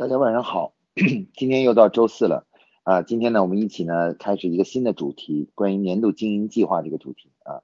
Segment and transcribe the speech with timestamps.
[0.00, 0.72] 大家晚上好，
[1.36, 2.46] 今天又到周四了
[2.84, 3.02] 啊！
[3.02, 7.60] 今天呢，我们一起呢开始一个新的主题，关于年度经营计划这个主题啊。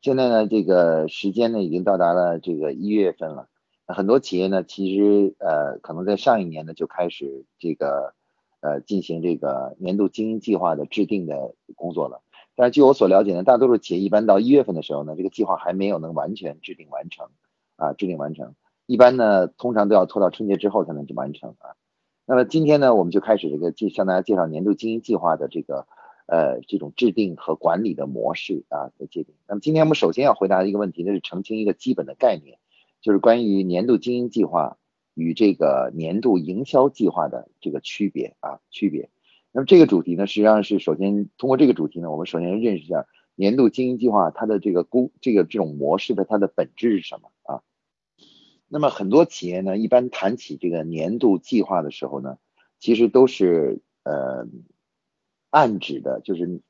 [0.00, 3.48] 现在呢，这个时间呢已经到达了这个一月份了，
[3.88, 8.14] 很多企业呢其实呃可能在上一年呢就开始这个
[8.60, 12.22] 呃进行这个年度经营计划的制定的工作了。
[12.54, 17.26] 但是据我所了解呢，大多数企业一般到一月份的时候呢，这个计划还没有能完全制定完成
[17.74, 18.54] 啊，制定完成。
[18.86, 21.74] 一般呢，通常都要拖到春节之后才能去完成啊。
[22.30, 25.88] 那么今天呢，我们就开始这个介向大家介绍年度经营计划的这个
[26.26, 29.34] 呃这种制定和管理的模式啊的界定。
[29.48, 32.58] 那么今天我们首先要回答的一个问题，那是澄清一个基本的概念，
[33.00, 34.76] 就是关于年度经营计划
[35.14, 39.10] 与这个年度营销计划的这个区别啊区别。
[39.50, 47.62] 那么这个主题呢，实际上是首先通过这个主题呢，我们首先认识一下年度经营计划它的这个工这个这种模式的它的本质是什么啊？
[48.72, 52.38] 那么很多企业呢，一般谈起这个年度计划的时候呢，
[52.78, 54.46] 其实都是呃
[55.50, 56.60] 暗指的，就是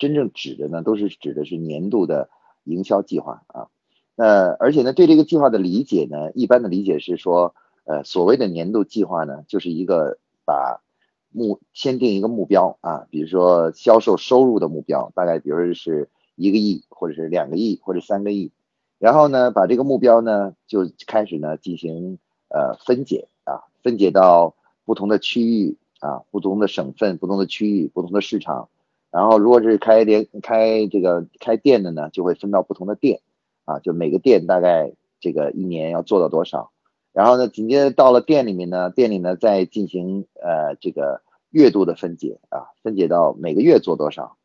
[0.00, 2.28] 真正指的呢，都是指的是年度的
[2.64, 3.68] 营销计划啊。
[4.16, 10.82] 那而且呢，对这个计划的理解呢，一般的理解是说，呃，所谓的年度计划呢，就是一个把
[11.30, 18.50] 目先定一个目标啊，比如说销售收入的目标，大概比如说是一个亿，或者是两个亿，或者三个亿。
[18.98, 28.68] 然后呢，把这个目标呢，就开始呢进行呃分解啊，分解到不同的区域啊，不同的省份、不同的区域、不同的市场。
[29.10, 33.20] 然后如果是开店开这个开店的呢，就会分到不同的店
[33.64, 36.70] 啊，就每个店大概这个一年要做到多少。
[37.12, 44.36] 然后呢，紧接着到了店里面呢，店里呢再进行呃这个月度的分解啊，分解到每个月做多少。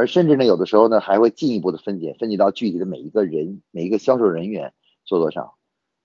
[0.00, 4.72] 而甚至呢，有的时候呢，还会进一步的分解，分解到具体的每一个人、每一个销售人员
[5.04, 5.56] 做多少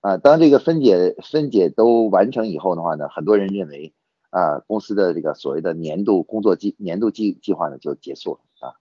[0.02, 0.18] 啊。
[0.18, 3.94] 当这个分解分解都完成以后的话呢，很多人认为
[4.32, 8.76] 啊，公司的这个所谓的年度工作计年度计计划呢就结束了啊。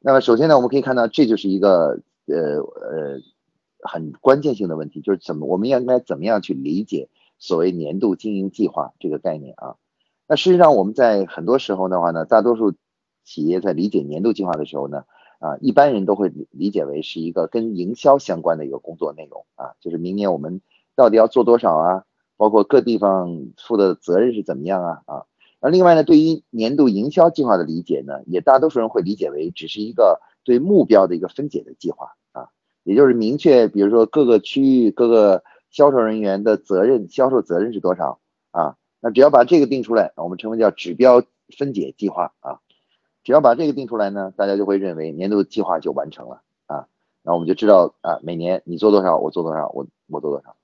[0.00, 3.20] 那么首先呢，我们可以看到，这就是一个呃呃
[3.84, 7.08] 很关键性的问题，就是怎么我们应该怎么样去理解
[7.38, 9.76] 所谓年度经营计划这个概念啊？
[10.26, 12.74] 那事实上，我们在很多时候的话呢，大多数。
[13.28, 15.04] 企业在理解年度计划的时候呢，
[15.38, 20.62] 啊，一般人都会理解为是一个跟营销相关的一个工作内容啊，就是明年我们
[20.96, 22.04] 到底要做多少啊，
[22.38, 25.24] 包括各地方负的责任是怎么样啊啊。
[25.60, 32.48] 那另外呢，对于年度营销计划的理解呢，也大多数人会理解为只是一个对目标的一个分解的计划啊，
[32.82, 38.20] 也就是明确，比如说各个区域各个销售人员的责任，销售责任是多少
[38.52, 38.76] 啊？
[39.00, 41.22] 那只要把这个定出来，我们称为叫指标
[41.58, 42.60] 分解计划啊。
[43.28, 46.88] 只要把这个定出来呢，大家就会认为年度计划就完成了啊，
[47.22, 50.56] 那我们就知道啊，每年你做多少，我做多少，我我做多少。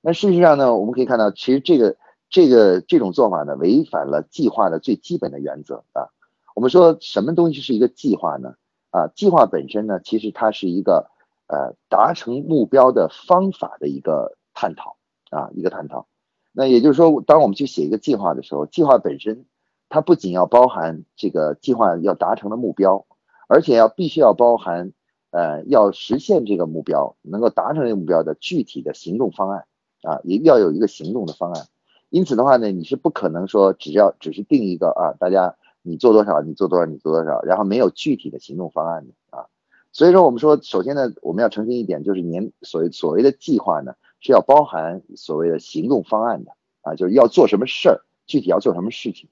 [0.00, 1.96] 那事实上呢，我们可以看到，其实这个
[2.28, 6.10] 这个这种做法呢，违反了计划的最基本的原则啊。
[6.56, 8.56] 我们说什么东西是一个计划呢？
[8.90, 11.08] 啊，计划本身呢，其实它是一个
[11.46, 14.96] 呃达成目标的方法的一个探讨
[15.30, 16.08] 啊，一个探讨。
[16.50, 19.46] 那也就是说，当我们去写一个计划的时候，计划本身。
[19.88, 23.06] 它不仅要包含这个计划要达成的目标，
[23.48, 24.92] 而且要必须要包含，
[25.30, 29.64] 呃，要实现这个目标，能够达成这个目标的具体的行动方案
[30.02, 31.66] 啊，也要有一个行动的方案。
[32.10, 39.46] 因此的话呢，你是不可能说只要只是定一个啊，大家你做多少，你做多少，你做多少，然后没有具体的行动方案的啊。
[39.92, 49.28] 所以说，我们说，首先呢，我们要澄清一点，就是年所谓所谓的计划呢，是要包含所谓的行动方案的啊，就是要做什么事儿，具体要做什么事情。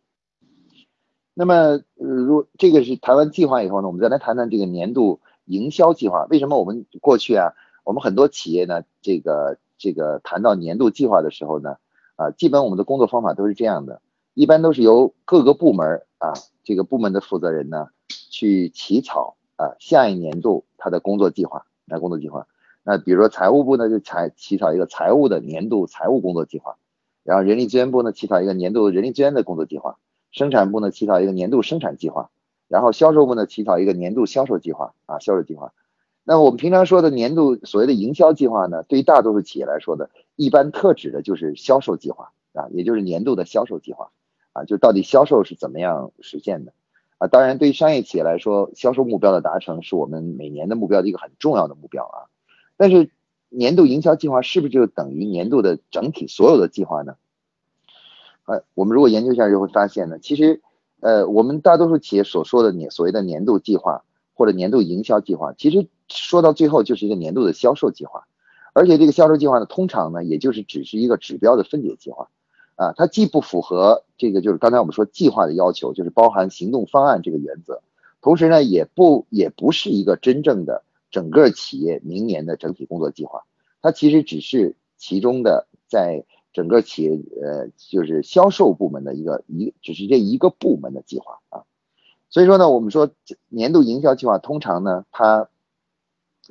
[1.39, 6.25] 那么，如这个是谈完计划以后呢，我们再来谈谈这个年度营销计划。
[6.31, 7.53] 为什么我们过去啊，
[7.85, 11.77] 我们很多企业呢，这个这个谈到年度计划的时候呢，
[12.17, 14.01] 啊，基本我们的工作方法都是这样的，
[14.33, 16.33] 一般都是由各个部门啊，
[16.65, 17.89] 这个部门的负责人呢，
[18.31, 22.47] 去起草啊，下一年度他的工作计划，那工作计划。
[22.83, 26.79] 那比如说财务部呢，就采起草一个财务的年度财务工作计划，
[27.25, 29.99] 然后人力资源部呢，起草一个年度人力资源的工作计划。
[30.37, 32.29] 生产部呢起草一个年度生产计划，
[32.69, 35.73] 然后销售部呢起草一个年度销售计划啊销售计划。
[36.25, 44.11] 那我们平常说的年度所谓的营销计划呢，对于大多数企业来说的，一般特指的就是销售计划啊，也就是年度的销售计划
[44.53, 46.75] 啊，就到底销售是怎么样实现的
[47.17, 47.29] 啊。
[47.29, 52.29] 当然，对于商业企业来说，销售目标的达成是我们每年的目标的一个很重要的目标啊。
[52.77, 53.11] 但是，
[53.49, 57.17] 年度营销计划是不是就等于年度的整体所有的计划呢？
[58.47, 60.63] 呃，我们如果研究一下就会发现呢，其实，
[61.01, 64.05] 呃，我们大多数企业所说的年所谓的年度计划
[64.35, 68.27] 或者年度营销计划，其实说到最后就是一个年度的销售计划，
[68.73, 72.29] 而且这个销售计划呢，通常呢，也就是只是一个指标的分解计划，
[72.77, 77.83] 啊，它既不符合这个就是刚才我们说计划的要求，就是包含行动方案这个原则，
[78.23, 83.43] 同时呢，也不也不是一个真正的整个企业明年的整体工作计划，
[83.83, 86.25] 它其实只是其中的在
[86.57, 87.11] 整个企业
[87.43, 91.65] 呃就是销售部门的一个一只是这一个部门的计划啊，
[92.31, 93.11] 所以说呢，我们说
[93.51, 95.51] 年度营销计划通常呢，它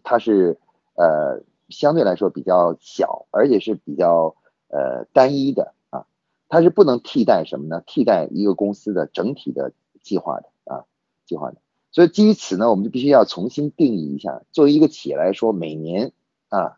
[0.03, 0.59] 它是
[0.93, 4.35] 呃相对来说比较小，而且是比较
[4.67, 6.05] 呃单一的啊。
[6.49, 7.81] 它是不能替代什么呢？
[7.87, 9.73] 替代一个公司的整体的
[10.03, 10.85] 计划的啊，
[11.25, 11.57] 计划的。
[11.89, 16.11] 所以基于此呢，我们就必须要重新定义一下，作为一个企业来说，每年
[16.49, 16.77] 啊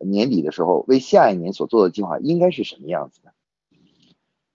[0.00, 3.32] 年底的时候为下一年所做的计划应该是什么样子的？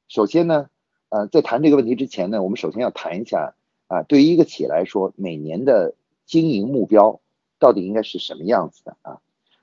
[0.07, 0.69] 首先呢，
[1.09, 3.55] 呃，在谈这个问题之前呢，我们首先要谈一下
[3.87, 5.95] 啊，对于一个企业来说，每年的
[6.25, 7.21] 经营目标
[7.59, 9.19] 到底应该是什么样子的啊？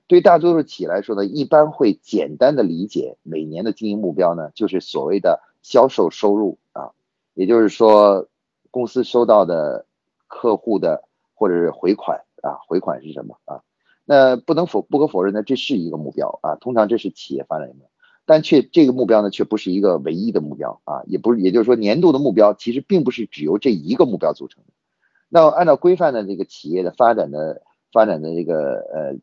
[0.08, 6.90] 对大多数企业来说呢，一般会简单的理解每年的经营目标呢，就是所谓的销售收入啊，
[7.35, 8.28] 也就是说
[8.70, 9.87] 公司收到的
[10.26, 11.05] 客户的
[11.35, 13.62] 或者是回款啊，回款是什么啊？
[14.04, 17.87] 那不能否不可否认呢，这是一个目标啊，通常这是企业发展的，
[18.26, 24.72] 但却这个目标呢，却不是一个唯一的目标啊，也不是，也就是说年度的目标其实并不是只由这一个目标组成的。
[25.28, 27.62] 那按照规范的这个企业的发展的
[27.93, 29.16] 发展的这个呃。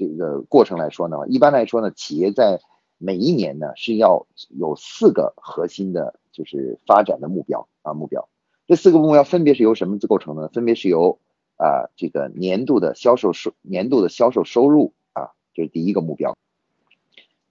[0.00, 2.60] 这个过程来说呢，一般来说呢，企业在
[2.98, 8.28] 每一年呢是要有四个核心的，就是发展的目标啊目标。
[8.68, 10.48] 这四个目标分别是由什么构成呢？
[10.52, 11.18] 分别是由
[11.58, 16.34] 啊这个年度的销售收年度的销售收入啊，这是第一个目标。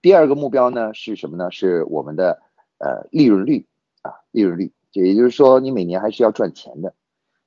[0.02, 1.52] 第二个目标呢是什么呢？
[1.52, 2.42] 是我们的
[2.78, 3.66] 呃利润率
[4.02, 6.94] 啊利润率，就也就是说你每年还是要赚钱的。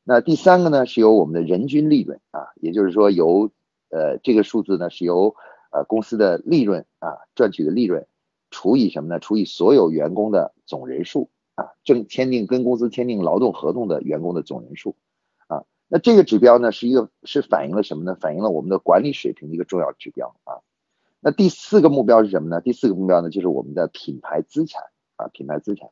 [0.03, 3.51] 那第三个呢是由我们的人均利润啊，也就是说由
[3.89, 5.35] 呃，这个数字呢是由
[5.71, 8.05] 呃公司的利润啊赚取的利润
[8.49, 9.19] 除以什么呢？
[9.19, 14.95] 除以所有员工的总人数啊，正签订跟公司签订劳动合同的员工的总人数。
[15.93, 18.15] 那这个指标呢是一个是反映了什么呢？
[18.15, 20.63] 反映了我们的管理水平的一个重要指标啊。
[21.19, 22.61] 那第四个目标是什么呢？
[22.61, 24.83] 第四个目标呢就是我们的品牌资产
[25.17, 25.89] 啊，品牌资产。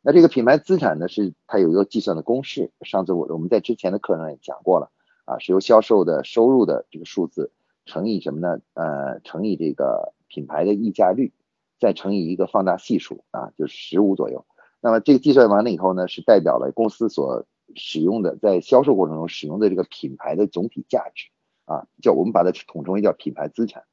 [0.00, 4.90] 那这个品牌资产呢是它有一个计算的公式，上次我我们在之前的课上也讲过了。
[5.26, 7.52] 啊，是由销售的收入的这个数字
[7.84, 8.58] 乘以什么呢？
[8.72, 11.32] 呃，乘以这个品牌的溢价率，
[11.78, 14.46] 再乘以一个放大系数啊，就是十五左右。
[14.80, 21.28] 那么这个计算完了以后呢，是代表了公司所使用的在销售过程中使用的这个品牌的总体价值
[21.64, 23.84] 啊，叫我们把它统称为叫品牌资产。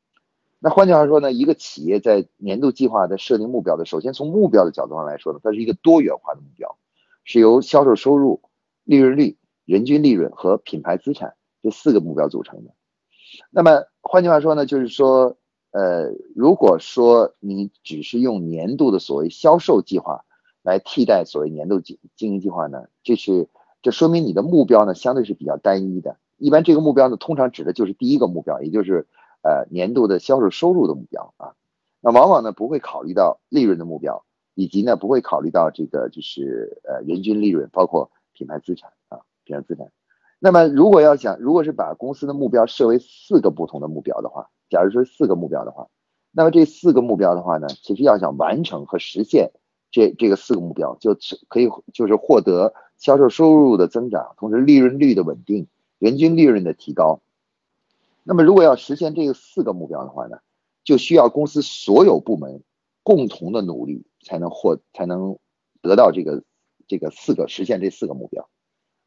[0.59, 6.77] 那换句话说呢，一个企业在年度计划的设定目标的，首先从目标的角度上来说呢，它是一个多元化的目标，
[7.23, 8.41] 是由销售收入、
[8.83, 9.37] 利润率。
[9.65, 12.73] 人均利润和品牌资产这四个目标组成的。
[13.51, 15.37] 那么换句话说呢，就是说，
[15.69, 20.25] 呃，如果说你只是用年度的所谓销售计划
[20.63, 23.47] 来替代所谓年度经经营计划呢，这是
[23.81, 26.17] 这说明你的目标呢相对是比较单一的。
[26.37, 29.07] 一般这个目标呢，通常指的就是第一个目标，也就是
[29.41, 31.53] 呃年度的销售收入的目标啊。
[32.01, 34.23] 那往往呢不会考虑到利润的目标，
[34.55, 39.19] 以及呢不会考虑到这个就是呃人均利润，包括品牌资产啊。
[39.45, 39.91] 品牌资产，
[40.37, 45.87] 那么如果要想，如果是把公司的目标设为四个不同的目标的话，假如说四个目标的话，
[46.31, 49.51] 那么这四个目标的话呢，其实要想完成和实现
[49.89, 57.21] 这这个四个目标，就是可以就是获得销售收入的增长，同时利润率的稳定，人均利润的提高。
[58.23, 60.37] 那么如果要实现这四个目标的话呢，
[60.83, 62.61] 就需要公司所有部门
[63.01, 65.39] 共同的努力才能获才能
[65.81, 66.44] 得到这个
[66.87, 68.49] 这个四个实现这四个目标。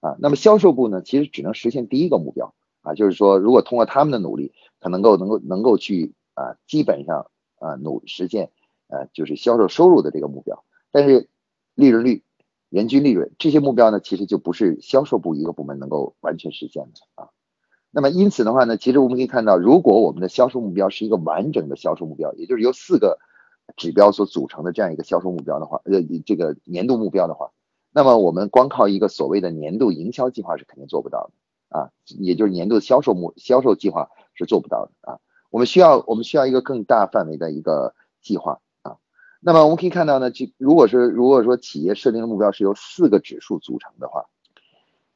[0.00, 7.30] 啊，那么销售部呢，其实只能实现第一个目标啊，就是说，如果通过他们的努力，他能够能够能够去啊，基本上
[7.60, 8.50] 啊努实现
[8.88, 10.64] 呃，就是销售收入的这个目标。
[10.90, 11.28] 但是
[11.74, 12.24] 利润率、
[12.72, 17.28] 人均利润这些目标呢，其实就不是销售部一个部门能够完全实现的啊。
[17.90, 23.18] 那么因此的话呢，其实我们可以看到，如果我们的销售目标是一个完整的销售目标，也就是由四个
[23.76, 27.50] 指标所组成的这样一个销售目标的话，呃，这个年度目标的话。
[27.92, 31.30] 那么我们光靠一个所谓的年度营销计划是肯定做不到
[31.68, 35.18] 的啊，也就是年度销售目销售计划是做不到的啊。
[35.50, 38.60] 我们需要我们需要一个更大范围的一个计划。
[39.44, 44.26] 那么我们可以看到呢，就如果是如果说企业设定的目标是由四个指数组成的话，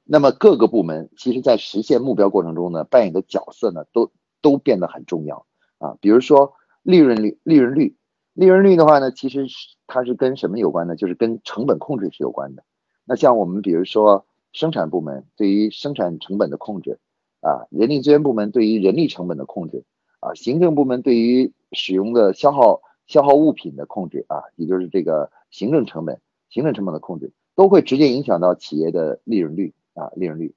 [0.03, 4.11] 那么各个部门其实在实现目标过程中呢，扮演的角色呢都
[4.43, 5.47] 都变得很重要
[5.79, 5.97] 啊。
[6.01, 7.97] 比如说利润率，利润率。
[8.35, 10.95] 利润率的话呢，其实是它是跟什么有关呢？
[10.95, 12.65] 就是跟成本控制是有关的。
[13.07, 16.99] 那像我们比如说生产部门对于生产成本的控制
[17.41, 19.85] 啊，人力资源部门对于人力成本的控制
[20.21, 30.55] 啊，行政部门对于使用的消耗消耗物品的控制啊，也就是这个行政成本、行政成本的控制，都会直接影响到企业的利润率啊，利润率。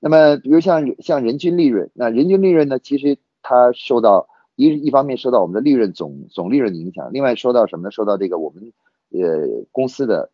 [0.00, 7.92] 那么，比如像像人均利润，那人均利润呢，其实它受到一一方面受到我们的利润总总利润的影响，另外受到什么呢？
[7.92, 8.72] 受到这个我们
[9.12, 10.30] 呃公司的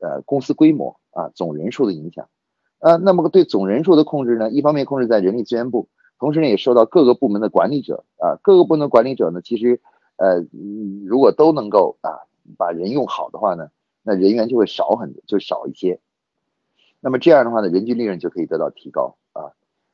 [0.00, 2.28] 呃公司规模啊总人数的影响。
[2.78, 5.88] 呃，那么对总人数的控制呢，一方面控制在人力资源部，
[6.18, 9.82] 同时呢也受到各个部门的管理者啊，各个部门的管理者呢，其实。
[10.16, 10.44] 呃，
[11.06, 13.70] 如果都能够啊把人用好的话呢，
[14.02, 15.98] 那人员就会少很就少一些。
[17.00, 19.50] 那么这样的话呢，人均利润就可以得到提高啊。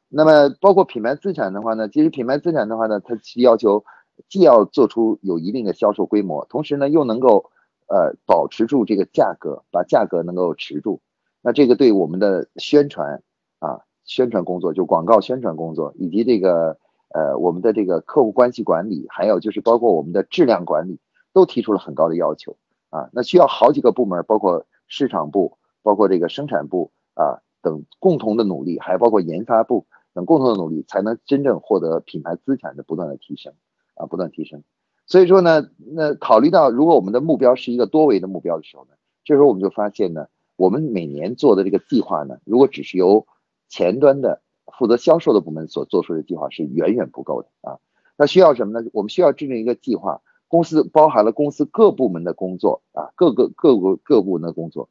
[0.08, 3.84] 那么包括品牌资产的话呢，其实品牌资产的话呢，它其要求
[4.28, 7.50] 既要做出有一定的销售规模，同时呢又能够
[7.86, 11.00] 呃保持住这个价格，把价格能够持住。
[11.40, 13.22] 那这个对我们的宣传
[13.60, 16.76] 啊宣传工作，就广告宣传工作以及这个。
[17.10, 20.98] 呃，我们的这个客户关系管理，还有就是包括我们的质量管理，
[21.32, 22.56] 都提出了很高的要求
[22.90, 23.08] 啊。
[23.12, 33.54] 那需要好几个部门，包括市场部、包括这个生产部啊等共同的努力，还包括研发部等共同的努力，才能真正获得品牌资产的不断的提升
[33.94, 34.62] 啊，不断提升。
[35.06, 38.90] 所以说呢，那考虑到如果我们的目标是一个多维的目标的时候呢，
[39.24, 43.26] 这时候我们就发现呢，我们每年做的这个计划呢，如果只是由
[43.70, 44.42] 前端的
[44.78, 47.78] 负责销售的部门所做出的计划是远远不够的啊，
[48.16, 48.88] 那需要什么呢？
[48.92, 54.88] 我们需要制定一个计划，公司包含了公司各部门的工作啊，各个各个各部门的工作，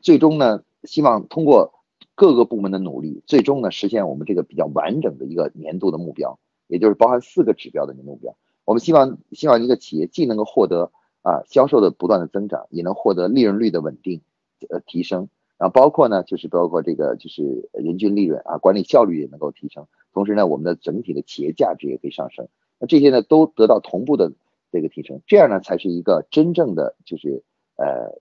[0.00, 1.72] 最终呢，希望通过
[2.14, 6.38] 各个部门的努力，最终呢实现我们这个比较完整的一个年度的目标，
[6.68, 8.36] 也就是包含四个指标的年度目标。
[8.66, 14.20] 我们希望希望一个企业既能够获得啊销售的不断的增长，也能获得利润率的稳定
[14.68, 15.28] 呃提升。
[15.56, 22.48] 然后包括呢，就是包括这个就是人均利润啊，管理效率也能够提升，同时呢，我们的整体的企业价值也可以上升。
[22.80, 24.32] 那这些呢都得到同步的
[24.72, 27.44] 这个提升，这样呢才是一个真正的就是
[27.76, 28.18] 呃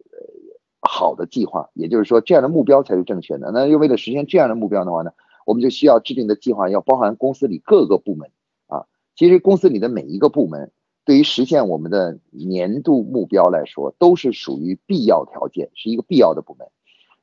[0.80, 1.70] 好的计划。
[1.74, 3.52] 也就是说，这样的目标才是正确的。
[3.52, 5.12] 那又为了实现这样的目标的话呢，
[5.48, 8.30] 我们就需要制定的计划要包含公司里各个部门
[8.68, 8.86] 啊。
[9.16, 10.72] 其实公司里的每一个部门
[11.04, 16.68] 对于实现我们的年度目标来说，都是属于必要条件，是一个必要的部门。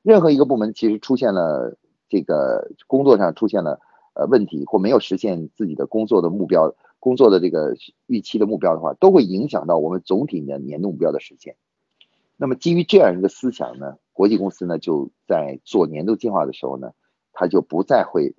[0.03, 1.77] 任何一个部门其实出现了
[2.09, 3.81] 这个工作上出现了
[4.15, 7.75] 呃问题或没有实现自己的工作的目标、工作的这个
[8.07, 11.57] 预期的目标的话，都会影响到我们总体的年度目标的实现。
[12.37, 16.93] 那么基于这样一个思想呢，国际公司呢就在做年度计划的时候呢，
[17.33, 18.35] 他就不再会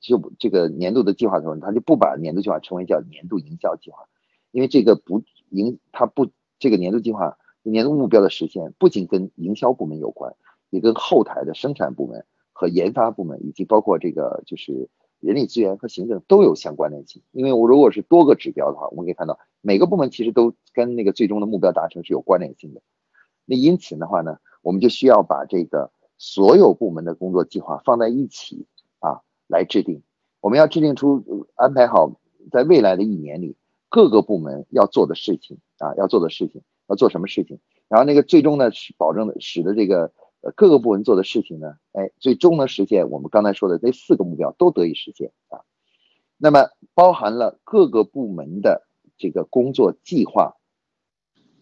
[0.00, 4.08] 就这个年度的计划的时候，他就不把年度计划称为叫年度营销计划，
[4.50, 10.34] 因为这个不营它不这个年度计划年度目标的实现不仅跟营销部门有关。
[10.76, 14.90] 也跟后台的生产部门和研发部门，以及包括这个就是
[15.20, 17.22] 人力资源和行政都有相关联性。
[17.32, 22.82] 因为我如果是多个指标的话，我们可以看到每个部门其实都跟那个最终的目标达成是有关联性的。
[23.46, 28.66] 那因此的话呢，我们就需要把这个所有部门的工作计划放在一起
[28.98, 30.02] 啊来制定。
[30.40, 33.56] 我们要制定出安排好在未来的一年里
[33.88, 40.12] 各个部门要做的事情啊，要做的事情要做什么事情，然后那个最终呢是保证使得这个。
[40.54, 45.60] 各个部门做的事情呢，哎，最终能实现我们刚才说的这四个目标都得以实现啊。
[46.36, 48.86] 那么包含了各个部门的
[49.16, 50.56] 这个工作计划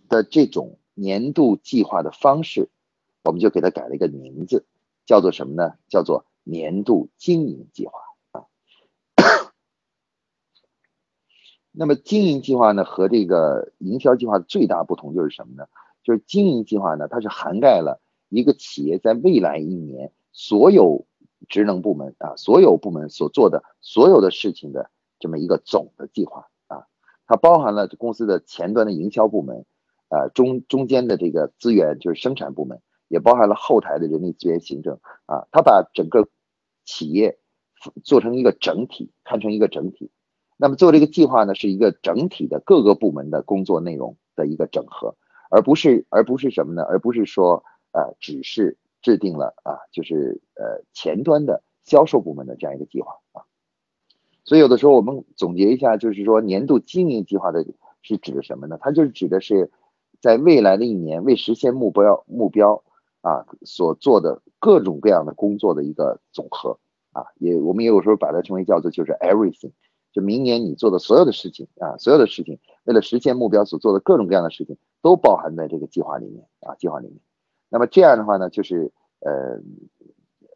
[0.09, 2.69] 的这种年度计划的方式，
[3.23, 4.67] 我们就给它改了一个名字，
[5.07, 5.75] 叫做什么呢？
[5.88, 8.00] 叫做年度经营计划
[8.33, 8.47] 啊。
[11.71, 15.67] 那么经营计划呢和这个营销计划最大不同就是什么呢？
[16.03, 18.00] 就是经营计划呢，它是涵盖了。
[18.35, 21.07] 一个企业在未来一年所有
[21.49, 26.87] 职能部门啊，所有部门所做的所有的事情的这么一个总的计划啊，
[27.29, 29.64] 它包含了公司的前端的营销部门，
[30.09, 36.29] 呃中中间的这个资源就是生产部门，也包含了后台的人力资源行政啊，它把整个
[36.85, 37.38] 企业
[38.03, 40.11] 做成一个整体，看成一个整体。
[40.57, 45.14] 那么做这个计划呢，是一个整体的各个部门的工作内容的一个整合，
[45.50, 46.83] 而不是而不是什么呢？
[46.83, 47.62] 而不是说。
[47.95, 53.47] 呃，只是制定了啊，就是呃前端的销售部门的这样一个计划啊，
[54.45, 57.65] 所以有的时候我们总结一下，就是说年度经营计划的
[58.03, 58.77] 是指的什么呢？
[58.81, 59.71] 它就是指的是
[60.21, 62.83] 在未来的一年为实现目标目标
[63.21, 66.79] 啊所做的各种各样的工作的一个总和
[67.13, 69.71] 啊，也我们也有时候把它称为叫做就是 everything，
[70.13, 77.19] 就明年你做的所有的事情啊，所有的事情为了实现目标所做的各种各样的事情都包含在这个计划里面啊，计划里面。
[77.75, 79.59] 那么这样的话呢，就是呃，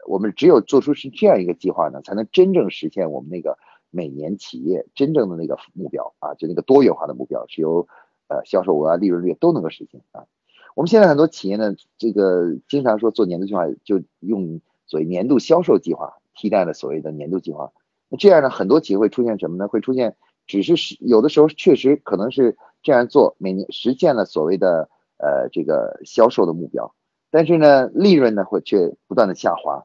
[0.06, 3.58] 我们只有做出是这样一个计划呢，才能真正实现我们那个
[3.90, 7.88] 每年企业真正的那个目标啊，就那个多元化的目标，是由
[8.28, 10.26] 呃销售额啊、利润率都能够实现啊。
[10.76, 17.72] 我们现在很多企业呢，这个经常说做年度计划，就用所谓年度销售计划替代了所谓的年度计划。
[18.08, 19.66] 那这样呢，很多企业会出现什么呢？
[19.66, 20.14] 会出现
[20.46, 26.94] 只是有的时候确实可能是这样做，每年实现了所谓的呃这个销售的目标，
[27.30, 29.84] 但是呢，利润呢会却不断的下滑，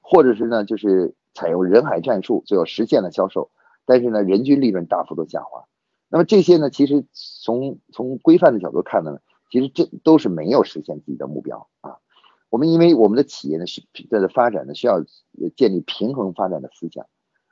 [0.00, 3.50] 或者是呢就是采用人海战术，最后实现了销售，
[3.84, 5.64] 但是呢人均利润大幅度下滑。
[6.08, 9.18] 那么这些呢，其实从从规范的角度看呢。
[9.48, 11.98] 其实这都是没有实现自己的目标啊。
[12.50, 15.04] 我们因为我们的企业呢是在的发展呢需要
[15.56, 17.06] 建立平衡发展的思想，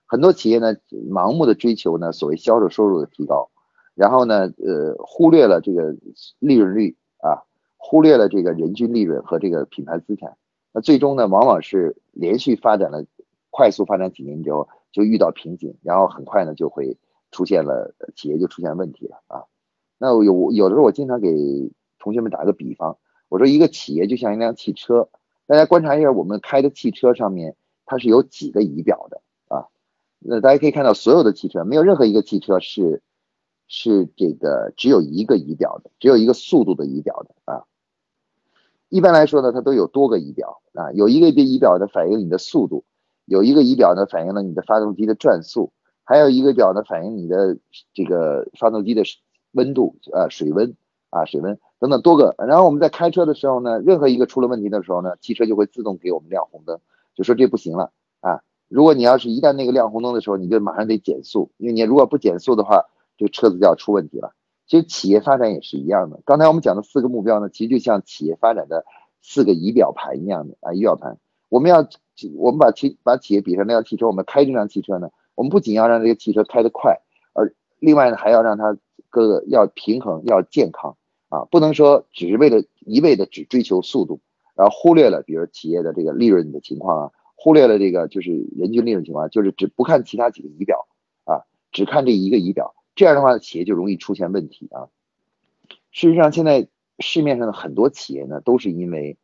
[0.04, 0.74] 很多企业呢
[1.08, 3.48] 盲目的追求呢所谓销售收入的提高，
[3.94, 5.94] 然后呢呃忽略了这个
[6.40, 6.96] 利润率，
[7.86, 10.38] 忽略了这个人均利润和这个品牌资产，
[10.72, 13.04] 那最终呢往往是连续发展了
[13.50, 16.96] 快速发展几年之后就遇到瓶颈，然后很快呢就会
[17.30, 19.44] 出现了企业就出现问题了啊。
[19.98, 21.28] 那有有的时候我经常给
[21.98, 22.96] 同学们打个比方，
[23.28, 25.10] 我说一个企业就像一辆汽车，
[25.46, 29.20] 大家观察一下我们开的汽车上面它是有几个仪表的
[29.54, 29.68] 啊？
[30.20, 33.02] 那大家可以看到所有的汽车没有任何一个汽车是
[33.68, 37.64] 是这个只有一个仪表的，只有一个速度的仪表的啊。
[38.94, 42.84] 一般来说呢，它都有多个仪表啊，有一个仪表呢反映你的速度，
[43.24, 45.72] 有一个仪表呢反映了你的发动机的转速，
[46.04, 47.58] 还有一个表呢反映你的
[47.92, 49.02] 这个发动机的
[49.50, 50.76] 温度啊水温
[51.10, 51.58] 啊水温。
[51.80, 56.78] 等等多个，然后我们在开车的时候呢，任何一个出了问题的时候呢，汽车就会自动给我们亮红灯，
[57.16, 58.42] 就说这不行了啊。
[58.68, 62.84] 如果你要是一旦那个亮红灯的时候，你就马上得减速，因为你如果不减速的话，
[63.16, 64.34] 这车子就要出问题了。
[64.66, 68.84] 其实企业发展也是一样的，刚才我们讲的四个目标呢，其实就像企业发展的
[69.20, 71.18] 四个仪表盘一样的啊，仪表盘。
[71.48, 71.86] 我们要
[72.36, 77.00] 我们把企把企业比成那辆汽车，我们开这辆汽车呢，我们不仅要让这个汽车开得快，
[77.32, 78.76] 而另外呢还要让它
[79.10, 80.96] 各个要平衡，要健康。
[81.28, 84.20] 啊，不能说只是为了一味的只追求速度，
[84.54, 90.86] 然后忽略了比如企业的这个利润的情况啊，忽略了这个就是人均利润情况，就是只不看其他几个仪表
[91.24, 94.88] 啊，只看这一个仪表，这样的话企业就容易出现问题啊。
[95.90, 99.16] 事实上，现在市面上的很多企业呢，都是因为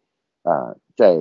[0.43, 1.19] 啊，在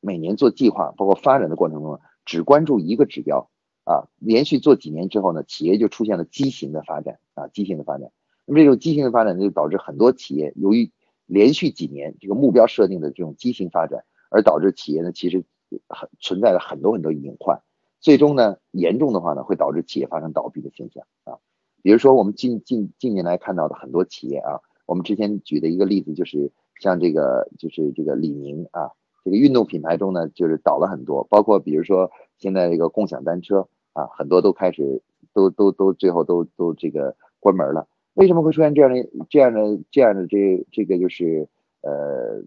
[0.00, 3.50] 每年做计划包括发展的过程中，只关注一个指标
[3.84, 8.10] 啊，连续做几年之后呢，企业就出现了畸形的发展啊，畸形的发展。
[8.44, 10.90] 那么这种畸形的发展呢就导致很多企业由于
[11.26, 15.44] 连续几年这个目标设定的这种畸形发展，而导致企业呢其实
[15.88, 17.62] 很存在了很多很多隐患，
[18.00, 21.38] 最终呢严重的话呢会导致企业发生倒闭的现象啊。
[21.82, 28.90] 比如说我们近近近年来看到的很多企业啊，我们之前举的一个例子就是像这个就是这个李宁啊，
[29.24, 35.02] 这个运动品牌中呢就是倒了很多，包括比如说现在这个共享单车啊，很多都开始
[35.34, 37.88] 都都都最后都都这个关门了。
[38.14, 41.48] 为什么会出现这样的、这样的、这样的这这个就是
[41.80, 42.42] 呃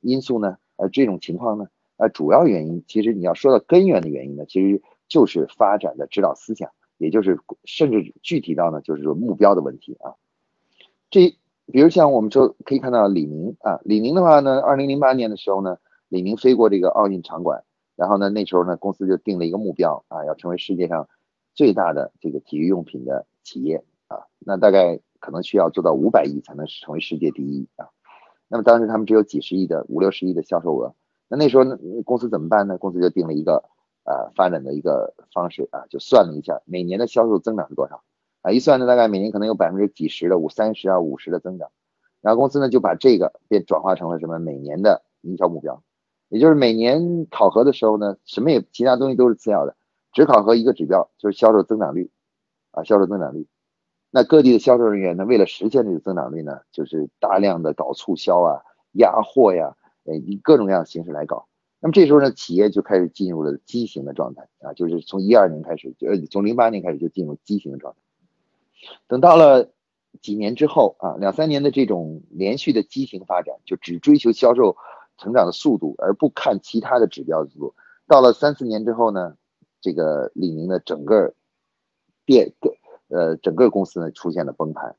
[0.00, 0.58] 因素呢？
[0.76, 1.68] 呃，这种情况呢？
[1.98, 6.70] 呃，主要原因其实你要说到根源的原因呢，其实就是发展的指导思想，
[7.04, 10.14] 也就是甚至具体到呢，就是说目标的问题啊。
[11.10, 11.36] 这
[11.66, 17.62] 比如像我们说可以看到李宁啊，李宁的话呢，二零零八年的时候呢，李宁飞过这个奥运场馆，
[17.94, 21.08] 然后呢，那时候呢，公司就定了一个目标啊，要成为世界上
[21.54, 23.84] 最大的这个体育用品的企业。
[24.06, 27.88] 啊，那大概可能需要做到五百亿才能成为世界第一啊。
[28.48, 30.94] 那么当时他们只有几十亿的五六十亿的销售额，
[31.26, 32.76] 那那时候呢公司怎么办呢？
[32.76, 33.64] 公司就定了一个
[34.04, 38.02] 呃发展的一个方式啊，就算了一下每年的销售增长是多少
[38.42, 41.70] 啊，一算呢大概每年可能有百分之几十的五三十啊五十的增长，
[42.20, 45.82] 然后公司呢就把这个变转化成了什么每年的营销目标，
[46.28, 49.76] 也就是每年考核的时候呢，什么也其他东西都是次要的，
[50.12, 52.10] 只考核一个指标，就是销售增长率
[52.72, 53.46] 啊，销售增长率。
[54.10, 58.62] 那各地的销售人员呢，为了实现这个增长率呢，就是大量的搞促销啊、
[58.92, 61.48] 压货呀，呃，以各种各样的形式来搞。
[61.84, 68.00] 那么这时候呢，企业就开始进入了畸形的状态啊，就是从一二年开始，呃，从零八年开始就进入畸形的状态。
[69.06, 69.68] 等到了
[70.22, 74.78] 几年之后啊，两三年的这种连续的畸形发展，就只追求销售
[75.18, 77.74] 成长的速度，而不看其他的指标的速度。
[78.08, 79.36] 到了三四年之后呢，
[79.82, 81.34] 这个李宁的整个
[82.24, 82.54] 变。
[83.08, 84.96] 呃，整个公司呢出现了崩盘，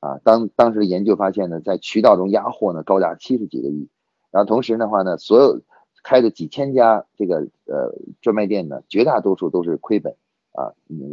[0.00, 3.88] 啊，当当时的研究发现呢，在渠道中压货呢高达七十几个亿，
[4.30, 5.62] 然后同时的话呢，所有
[6.08, 10.16] 开的几千家这个呃专卖店呢，绝大多数都是亏本
[10.52, 10.72] 啊，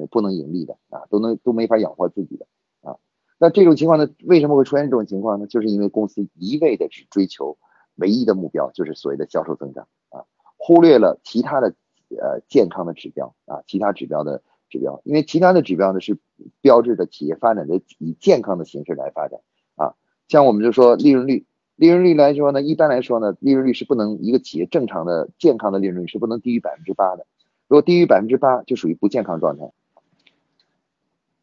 [0.09, 2.47] 不能盈利的啊，都能都没法养活自己的
[2.79, 2.95] 啊。
[3.37, 5.47] 那这种情况呢，为什么会出现这种情况呢？
[5.47, 7.57] 就是因为公司一味的只追求
[7.95, 10.23] 唯一的目标，就是所谓的销售增长啊，
[10.55, 11.75] 忽略了其他的
[12.11, 14.41] 呃健康的指标啊，其他指标的。
[14.67, 16.17] 指标，因为其他的指标呢是
[16.59, 19.39] 标志着企业发展的以健康的形式来发展
[19.75, 19.93] 啊。
[20.27, 27.25] 像我们就说利润率，利润率来说呢，一般来说呢，利润率是不能一个企业正常的健康的利润率是不能低于百分之八的，
[27.67, 29.71] 如果低于百分之八就属于不健康状态。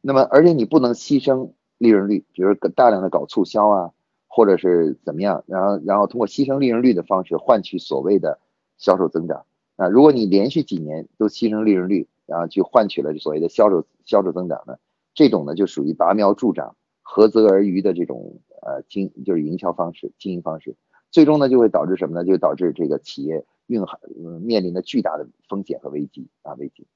[0.01, 3.91] 那么而且你不能牺牲利润率，比如大量的搞促销啊，
[4.27, 8.39] 或者是怎么样，然后然后通过牺牲利润率的方式换取所谓的
[8.79, 9.45] 销售增长
[9.77, 9.89] 啊。
[9.89, 14.77] 如果你连续几年都牺牲利润率，然后去换取了所谓的销售销售增长呢，
[15.13, 20.77] 这种呢就属于拔苗助长、合则而渔的这种呃经就是营销方式、经营方式，
[21.11, 22.25] 最终呢就会导致什么呢？
[22.25, 24.01] 就导致这个企业蕴含
[24.41, 26.87] 面临的巨大的风险和危机啊危机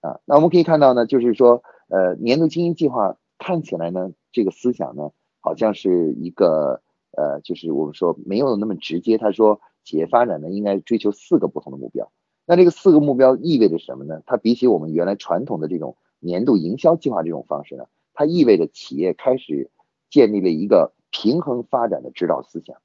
[0.00, 0.20] 啊。
[0.24, 5.10] 那我们可以看到呢，就是说呃年度经营计划看起来呢，这个思想呢
[5.40, 12.10] 好像是一个呃就是我们说没有那么直接，他说企业发展呢应该追求四个不同的目标。
[12.46, 14.20] 那这个四个目标意味着什么呢？
[14.26, 19.70] 它比起我们原来传统的这种年度营销计划这种方式呢，它意味着企业开始
[20.10, 22.76] 建立了一个平衡发展的指导思想，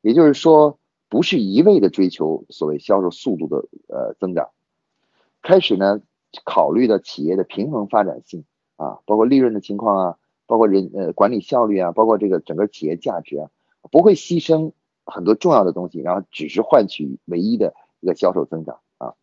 [0.00, 3.56] 也就是说，不是一味的追求所谓销售速度的
[3.88, 4.50] 呃增长，
[5.42, 6.00] 开始呢
[6.44, 8.44] 考虑的企业的平衡发展性
[8.76, 13.50] 啊，包括利润的情况啊，包括人呃管理效率啊，包括这个整个企业价值啊，
[13.90, 14.70] 不会牺牲
[15.04, 17.74] 很多重要的东西，然后只是换取唯一的。
[18.00, 19.14] 一个销售增长啊，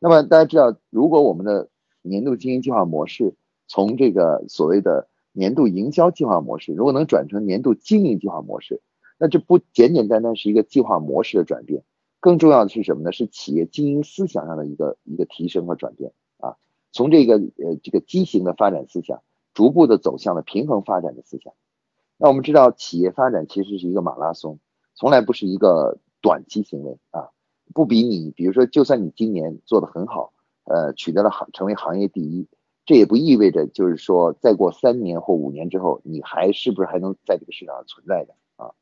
[0.00, 1.68] 那么大家知道，如果我们的
[2.02, 3.36] 年度经营计划模式
[3.68, 8.80] 从这个所谓的年度营销计划模式，如果能转成年度经营计划模式，
[9.18, 11.82] 那这不简简单单是一个计划模式的转变，
[12.20, 13.12] 更重要的是什么呢？
[13.12, 16.56] 是企业经营思想上的一个一个提升和转变啊，
[16.92, 21.52] 从这个呃这个畸形的发展思想，逐步的走向了平衡发展的思想。
[22.16, 24.60] 那我们知道，企业发展其实是一个马拉松，
[24.94, 27.28] 从来不是一个短期行为啊。
[27.72, 30.32] 不比你，比如说，就算你今年做的很好，
[30.64, 32.46] 呃，取得了行成为行业第一，
[32.84, 38.72] 这也不意味着就是说，再过三年或五年之后，你还是不是还能在这个市场上存在的啊？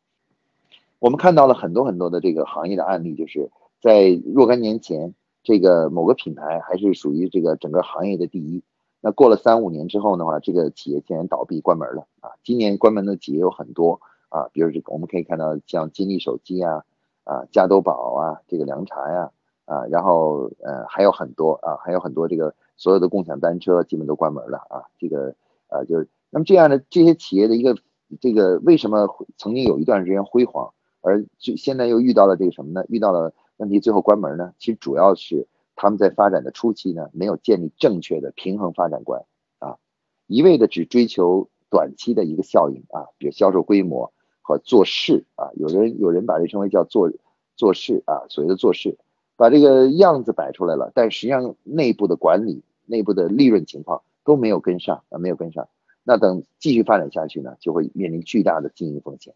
[0.98, 8.62] 我们看到了很多很多的这个行业的案例，就是在若干年前，这个某个品牌还是属于这个整个行业的第一，
[9.00, 12.30] 那过了三五年之后的话，这个企业竟然倒闭关门了啊！
[12.42, 16.84] 今年关门的企业有很多啊，比如这个我们可以看到像金立手机啊。
[17.24, 19.30] 啊，加多宝啊，这个凉茶呀，
[19.64, 25.34] 啊，然后呃还有很多啊，还有很多这个所有的共享单车基本都关门了啊，这个
[25.68, 27.76] 啊就是那么这样的这些企业的一个
[28.20, 32.84] 这个为什么曾经有一段时间辉煌，而就现在又遇到了这个什么呢？
[32.88, 34.52] 遇到了问题最后关门呢？
[34.58, 39.24] 其实主要是他们在发展的初期呢没有建立正确的平衡发展观
[39.58, 39.78] 啊，
[40.26, 44.12] 一味的只追求短期的一个效应啊，比如销售规模。
[44.44, 47.12] 和做事啊，有人有人把这称为叫做
[47.54, 48.98] 做事啊，所谓的做事，
[49.42, 55.68] 把这个样子摆出来了，但实际上内部的管理、内部的利润情况都没有跟上啊，没有跟上。
[56.04, 59.34] 那等继续发展下去呢，就会面临巨大的经营风险。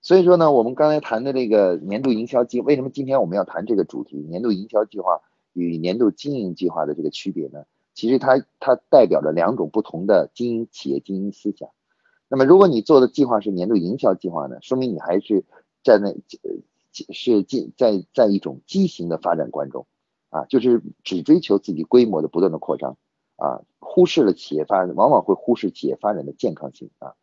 [0.00, 4.16] 所以说呢，我们刚才谈的这个年度营销计，为什么今天我们要谈这个主题？
[4.16, 5.20] 年度营销计划
[5.52, 7.64] 与年度经营计划的这个区别呢？
[7.92, 11.68] 其实它它代表着两种不同的经营企业经营思想。
[12.26, 15.44] 那么，如果你做的计划是年度营销计划呢，说明你还是
[15.84, 16.14] 在那
[16.92, 19.86] 是进在在一种畸形的发展观中，
[20.30, 22.96] 啊，就是只追求自己规模的不断的扩张，
[23.36, 27.14] 啊，忽视了企业发展，往往会忽视企业发展的健康性啊。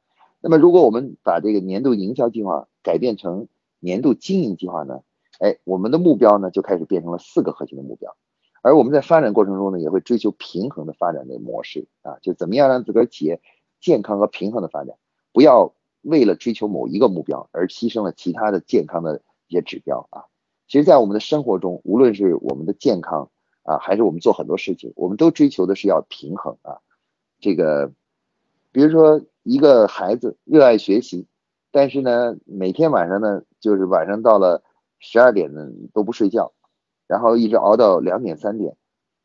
[0.41, 3.47] 那么，如果我们把这个年度营销计划改变成
[3.79, 5.01] 年度经营计划呢，
[5.39, 8.15] 哎，我们的目标呢就开始变成了四个核心的目标，
[8.61, 13.41] 而我们在发展过程中呢，也会追求平衡的发展的模式啊，就怎么样让自个儿企业。
[13.81, 14.97] 健康和平衡的发展，
[15.31, 20.23] 不要为了追求某一个目标而牺牲了其他的健康的一些指标啊。
[20.67, 23.29] 其实，在我们的生活中，无论是我们的健康
[23.63, 26.77] 啊，还是我们做很多事情，我们都追求的是要平衡啊。
[27.39, 27.91] 这个，
[28.71, 31.25] 比如说一个孩子热爱学习，
[31.71, 34.61] 但是呢，每天晚上呢，就是晚上到了
[34.99, 36.53] 十二点呢都不睡觉，
[37.07, 38.77] 然后一直熬到两点三点，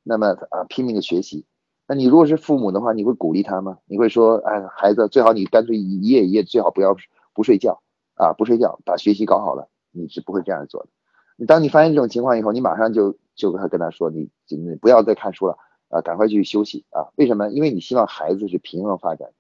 [0.03, 1.45] 那么啊拼命的学习。
[1.87, 3.77] 那你如果是父母的话，你会鼓励他吗？
[3.85, 6.97] 你会说，哎，孩子，最好你干脆一夜一夜最好不要
[7.35, 7.83] 不睡觉
[8.15, 9.69] 啊，不睡觉，把学习搞好了。
[9.95, 11.47] 你是不会这样做的。
[11.47, 15.57] 当你发现这种情况以后，你马上就就跟他说，你你不要再看书了
[15.89, 17.11] 啊，赶快去休息啊。
[17.17, 17.49] 为什么？
[17.51, 19.33] 因为你希望孩子是平衡发展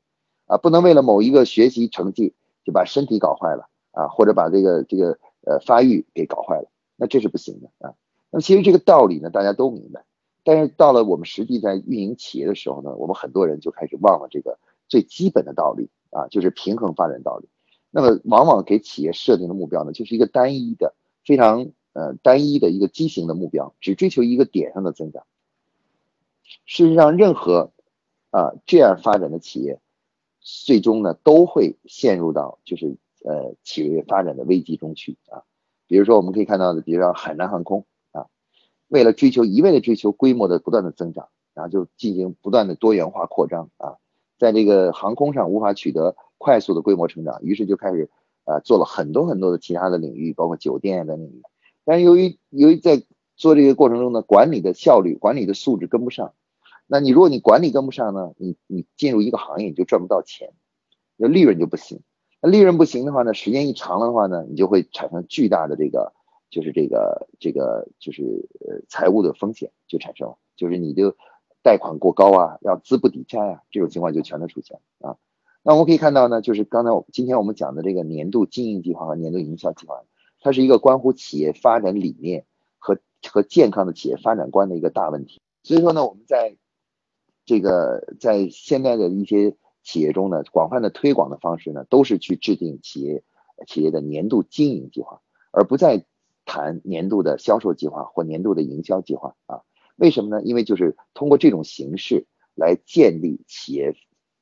[0.46, 7.94] 啊，不能为了某一个学习成绩就把身体搞坏了啊，或者把这个这个呃发育给搞坏了，那这是不行的啊。
[8.30, 10.04] 那么其实这个道理呢，大家都明白。
[10.42, 17.48] 但是到了我们实际在运营企业的时候呢，我们很多人就开始忘了这个最基本的道理啊，就是平衡发展道理。
[17.96, 25.24] 那么往往给企业设定的目标呢，就是一个单一的、非常呃单一的一个畸形的目标，只追求一个点上的增长。
[26.66, 27.70] 事实上，任何
[28.30, 29.78] 啊这样发展的企业，
[30.40, 35.44] 最终呢都会陷入到就是呃企业发展的危机中去啊。
[35.86, 38.26] 比如说我们可以看到的，比如说海南航空啊，
[38.88, 43.98] 为了追求一味的追求规模的不断的增长，然后就进行不断的多元化扩张啊，
[44.36, 48.10] 在这个航空上无法取得快速的规模成长，于是就开始
[48.44, 51.42] 啊做了很多很多的其他的领域，包括酒店等领域。
[51.84, 53.02] 但是由于由于在
[53.36, 56.34] 做这个过程中呢，管理的效率、管理的素质跟不上，
[56.86, 60.52] 那你如果你管理跟不上呢，你你进入一个行业你就赚不到钱，
[61.16, 62.00] 那利润就不行。
[62.40, 66.12] 那利润不行的话呢，时间一长了的话呢，你就会产生巨大的这个
[66.50, 68.22] 就是这个这个就是
[68.60, 71.14] 呃财务的风险就产生了，就是你的
[71.62, 75.16] 贷款过高啊，要资不抵债啊，这种情况就全都出现啊。
[75.64, 80.04] 那我们可以看到呢，就是刚才今天我们讲的这个年度经营计划和年度营销计划，
[80.40, 82.44] 它是一个关乎企业发展理念。
[82.86, 82.98] 和
[83.30, 86.58] 和健康的企业发展观的一个大问题，所以说呢，我们在
[87.46, 93.22] 这个在现在的一些企业中呢，广泛的推广的方式呢，都是去制定企业
[93.66, 96.04] 企业的年度经营计划，而不再
[96.44, 99.62] 谈年度的销售计划或年度的营销计划啊。
[99.96, 100.42] 为什么呢？
[100.42, 103.96] 因为就是通过这种形式来建立企业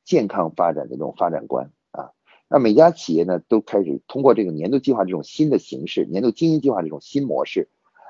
[0.05, 2.13] 健康发展的这种发展观啊。
[2.49, 7.69] 那每家企业呢，都开始通过这个年度计划这种新的形式，年度经营计划这种新模式。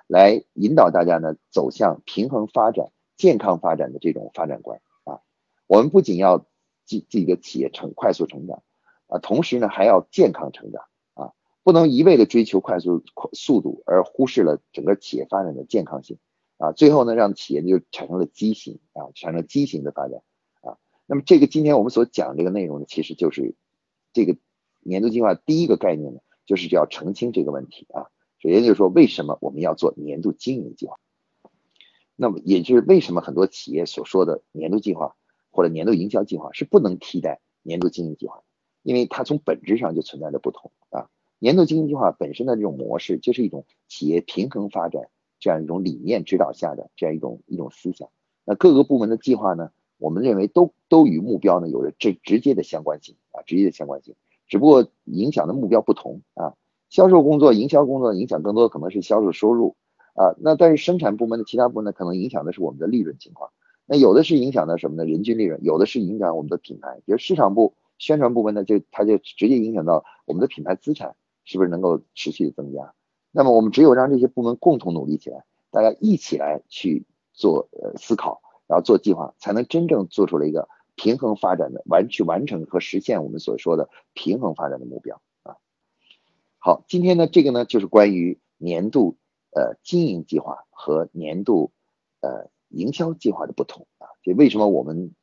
[0.09, 5.21] 来引导大家呢走向平衡发展、健康发展的这种发展观啊！
[5.67, 6.39] 我们不仅要
[6.85, 8.63] 自自己的企业成快速成长
[9.07, 16.19] 啊，同时呢还要健康成长啊，不能一味的追求快速快速度而忽视了整个企业发展的健康性
[16.59, 16.73] 啊！
[16.73, 20.21] 最后呢，让企业就产生了畸形啊，产生畸形的发展！
[21.07, 23.55] 那么这个今天我们所讲这个内容呢，其实就是
[24.13, 24.37] 这个
[24.81, 28.07] 年度计划第一个概念呢，就是要澄清这个问题啊。
[28.39, 30.99] 首先就是说，为什么我们要做年度经营计划？
[32.17, 35.17] 那么，也就是为什么很多企业所说的年度计划
[35.51, 38.43] 或者年度营销计划是不能替代年度经营计划？
[38.83, 41.09] 因为它从本质上就存在着不同啊。
[41.39, 45.09] 年度经营计划本身的这种模式，就是一种企业平衡发展
[45.41, 48.09] 这样一种理念指导下的这样一种一种思想。
[48.45, 49.71] 那各个部门的计划呢，
[50.03, 54.17] 我们认为都都与目标呢有着直直接的相关性啊，直接的相关性，
[54.49, 56.55] 只不过影响的目标不同啊。
[56.91, 59.77] 销售工作、营销工作影响更多的可能是销售收入
[60.15, 63.51] 啊，那但是生产部门的其他部门呢，可能影响的是我们的利润情况。
[63.87, 65.05] 那有的是影响的什么呢？
[65.05, 67.01] 人均利润，有的是影响我们的品牌。
[67.07, 72.93] 比如市场部、宣传部门呢，就它就直接影响到我们的品牌资产是不是能够持续的增加。
[73.31, 85.57] 那么我们只有让这些部门共同努力起来，大家一起来去做呃思考，然后做计划，才能真正做出了一个平衡发展的完去完成和实现我们所说的平衡发展的目标啊。
[86.59, 89.17] 好，今天呢，这个呢就是关于年度
[89.51, 91.73] 呃经营计划和年度
[92.21, 94.07] 呃营销计划的不同啊。
[94.23, 95.15] 就为什么我们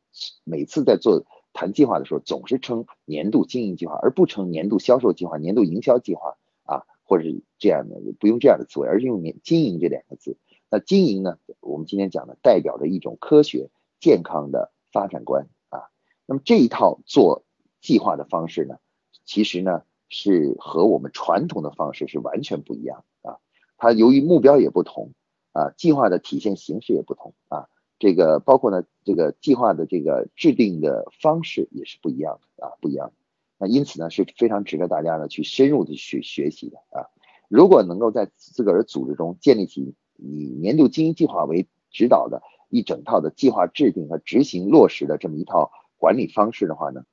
[0.43, 1.23] 每次在做
[1.53, 10.37] 谈计划的时候，总是称年度经营计划，而不称年度销售计划、年度营销计划啊，或者是这样的，不用这样的词汇，而是用年经营这两个字。
[10.69, 15.89] 那经营呢，我们今天讲的代表着一种科学健康的发展观啊。
[16.25, 17.43] 那么这一套做
[17.81, 18.77] 计划的方式呢，
[19.25, 19.83] 其实呢。
[20.11, 23.37] 是和我们传统的方式是完全不一样啊！
[23.77, 25.11] 它由于目标也不同
[25.51, 33.13] 啊，计划的体现形式也不同啊，这个包括呢，这个计划的这个制定的方式也是不一样的啊，不一样。
[33.59, 37.05] 那因此呢，是非常值得大家呢去深入的学学习的啊。
[37.47, 47.05] 如果能够在自个儿组织中建立起以年度经营计划为指导的一整套的计划制定和执行落实的这么一套管理方式的话呢，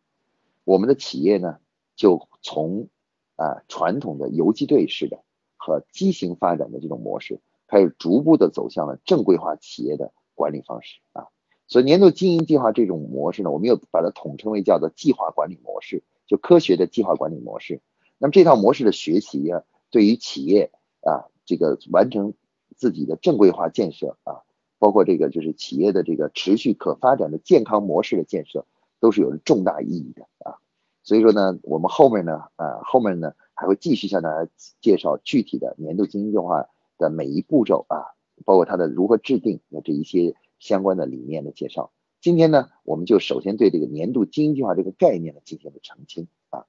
[0.65, 1.59] 我们的企业呢。
[1.99, 2.91] 就从
[3.37, 5.25] 啊传统的游击队式的
[5.57, 11.29] 和畸形发展的这种模式，开始逐步的走向了正规化企业的管理方式啊。
[11.67, 17.81] 所以年度经营计划这种模式呢，我们又把它统称为叫做计划管理模式，就科学的计划管理模式。
[18.19, 22.35] 那么这套模式的学习啊，对于企业啊这个完成
[22.77, 24.43] 自己的正规化建设啊，
[24.79, 28.67] 包括这个就是企业的这个持续可发展的健康模式的建设，
[29.01, 30.59] 都是有着重大意义的啊。
[31.03, 36.67] 所以说呢，我们后面呢，呃，后面呢还会继续向大家介绍具体的年度经营计划
[36.99, 38.13] 的每一步骤啊，
[38.45, 41.93] 包括它的如何制定的这一些相关的理念的介绍。
[42.21, 46.67] 今天呢，我们就首先对这个年度经营计划这个概念呢进行了澄清啊。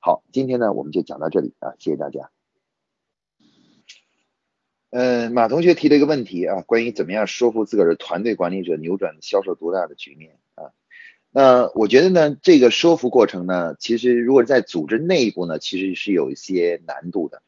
[0.00, 2.30] 好，今天呢我们就讲到这里啊，谢谢大家。
[4.90, 10.72] 呃，马同学提了一个问题啊，关于怎么样说服自个儿的团队管理者扭转销售独大的局面啊。
[11.30, 17.42] 那我觉得呢，这个说服过程呢，其实如果在组织内部呢，其实是有一些难度的，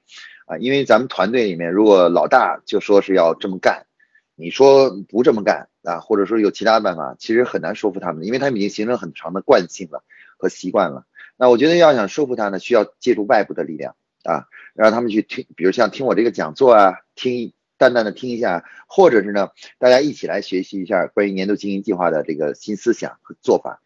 [0.45, 3.87] 啊，因为咱们团队里面如果老大就说是要这么干，
[4.35, 10.05] 你说不这么干啊，或者说有其他办法，其实很难说服他们，因为他们已经形成很长的惯性了
[10.37, 11.07] 和习惯了。
[11.39, 23.81] 那我觉得要想说服他呢，需要借助外部的力量啊，让他们去听，比如像听我这个讲座啊，听淡淡的听一下，或者是呢，大家一起来学习一下关于年度经营计划的这个新思想和做法。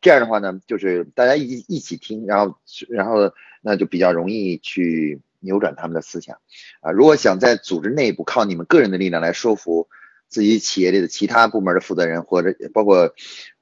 [0.00, 6.38] 这样的话呢，就是大家一起一起听，然后然后那就比较容易去扭转他们的思想
[6.80, 6.90] 啊。
[6.90, 9.88] 如果想在组织内部靠你们个人的力量来说服
[10.28, 13.14] 自己企业里的其他部门的负责人，或者包括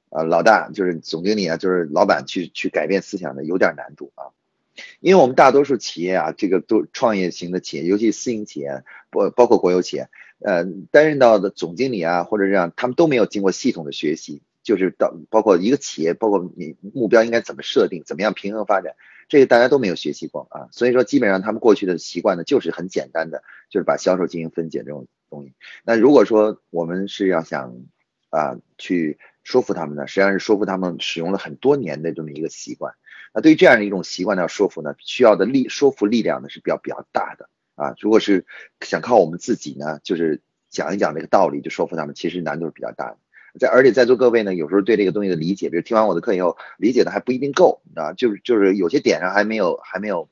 [0.09, 4.35] 呃老大，就是总经理啊，就是老板去去改变思想的，有点难度啊。
[4.99, 10.09] 因为我们大多数企业啊，这个都创业型的企业，尤其私营企业，包包括国有企业，
[10.39, 14.41] 呃，担任到的总经理啊，或者这样，他们都没有经过系统的学习。
[14.63, 18.95] 就是到包括一个企业，包括你目标应该怎么设定，怎么样平衡发展，
[19.29, 20.67] 这个大家都没有学习过啊。
[20.73, 25.53] 所以说，基本上他们过去的习惯呢，就是很简单的，就是把销售进行分解这种东西。
[25.85, 27.77] 那如果说我们是要想
[28.29, 32.93] 啊去说服他们呢，实际上是说服他们使用了很多年的这么一个习惯。
[33.37, 37.93] 那对于这样的一种习惯的说服呢，需要的力说服力量呢是比较比较大的啊。
[37.99, 38.47] 如果是
[38.81, 43.17] 想靠我们自己呢，就是讲一讲这个道理就说服他们，其实难度是比较大的。
[43.59, 50.27] 在而且在座各位呢，有时候对这个东西的理解，比如听完我的课以后，理解的还不一定够啊，就是就是有些点上还没有还没有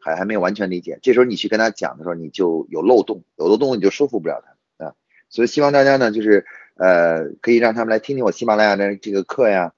[0.00, 0.98] 还还没有完全理解。
[1.02, 4.94] 这时候你去跟他讲的时候，你就有漏洞，有漏洞你就说服不了他啊。
[5.28, 9.74] 所以希望大家呢，就是呃可以让他们来听听我喜马拉雅的这个课呀。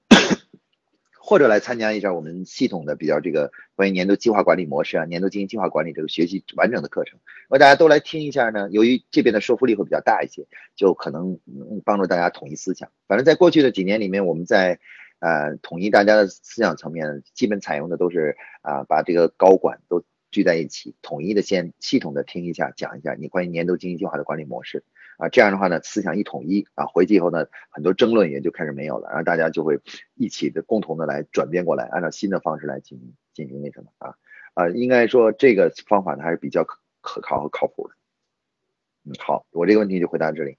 [1.21, 11.37] 或者来参加一下我们系统的比较这个关于年度计划管理模式啊，年度经营计划管理这个学习完整的课程，如果大家都来听一下呢，由于这边的说服力会比较大一些，就可能
[11.83, 12.89] 帮助大家统一思想。
[13.07, 14.79] 反正在过去的几年里面，我们在
[15.19, 24.83] 呃统一大家的思想层面，基本采用的都是啊把这个高管都聚在一起，统一的先系统的听一下，讲一下你关于年度经营计划的管理模式。
[25.19, 29.77] 啊，这样的话呢，思想一统一啊，回去以后呢，很多争论也就开始没有了，然后大家就会
[30.15, 34.15] 一起的共同的来转变过来，按照新的方式来进行进行那什么啊
[34.53, 37.95] 啊，应该说这个方法呢还是比较可可靠和靠谱的。
[39.03, 40.55] 嗯，好，我这个问题就回答这里。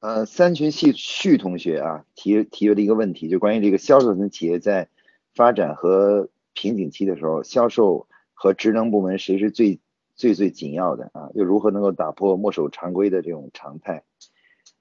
[0.00, 4.88] 呃，三群系旭同学啊提提了一个问题，就关于这个销售型企业在
[5.32, 9.78] 发展和瓶颈期的时候，销售和职能部门谁是最？
[10.16, 14.02] 最最紧要的啊，又如何能够打破墨守常规的这种常态，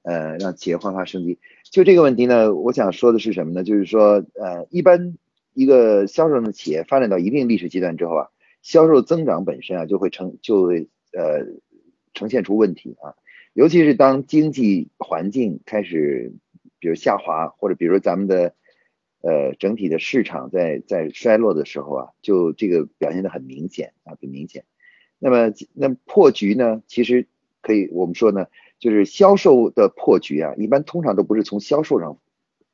[0.03, 1.39] 呃，让企业焕发生机？
[1.63, 3.63] 就这个问题呢，我想说的是什么呢？
[3.63, 5.17] 就是说，呃，一般
[5.53, 8.29] 一个销售的企业发展到一定历史阶段之后啊，
[8.61, 11.45] 销售增长本身啊就会呈就会呃
[12.13, 13.15] 呈现出问题啊，
[13.53, 16.33] 尤其是当经济环境开始
[16.79, 18.55] 比如下滑，或者比如咱们的
[19.21, 24.63] 呃整体的市场在在衰落的时候啊，就这个表现的很明显啊，很明显。
[25.17, 26.83] 那么，那破局呢？
[26.87, 27.25] 其实
[27.61, 28.47] 可以，我们说呢，
[28.79, 32.19] 就是销售的破局啊，一般通常都不是从销售上，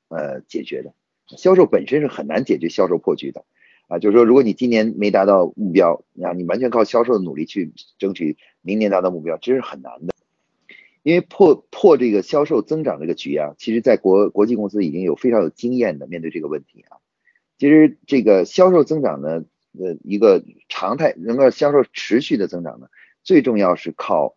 [0.10, 0.94] 呃，解决的。
[1.28, 3.46] 销售本身是很难解决销售破局的，
[3.88, 10.14] 啊，就是说，如果你今年没达到目标，啊，你完全靠销售的努力去争取明年达到目标，这是很难的。
[11.04, 16.98] 因为破破这个销售增长这个局啊，其实在国国际公司已经有非常有经验的面对这个问题啊。
[17.58, 19.46] 其实这个销售增长呢。
[19.80, 22.88] 呃，一个常态能够销售持续的增长呢，
[23.24, 24.36] 最重要是靠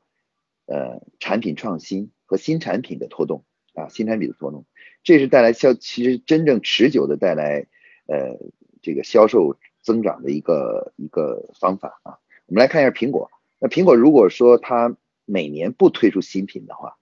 [0.66, 3.44] 呃产品创新和新产品的拖动
[3.74, 4.64] 啊，新产品的拖动，
[5.02, 7.66] 这是带来销其实真正持久的带来
[8.06, 8.38] 呃
[8.80, 12.18] 这个销售增长的一个一个方法啊。
[12.46, 16.96] 我们来看一下苹果，那苹果如果说它每年不推出新品的话，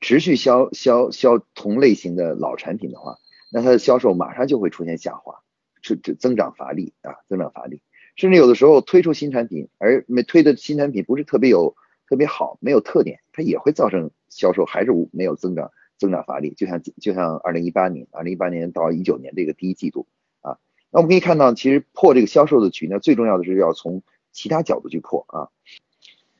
[0.00, 3.18] 持续销销销同类型的老产品的话，
[3.52, 5.42] 那它的销售马上就会出现下滑。
[5.86, 7.80] 是增增长乏力啊，增长乏力，
[8.16, 11.76] 甚至有的时候推出新产品，而没推的新产品不是特别有
[12.08, 16.54] 特别好，没有特点，它也会造成销售还是没有增长，增长乏力。
[16.56, 20.08] 就像就像二零一八年，二零一八年到一九年这个第一季度
[20.40, 20.58] 啊，
[20.90, 25.48] 那我们可以看到，其实破这个销售的局呢，最重要的是要从其他角度去破啊。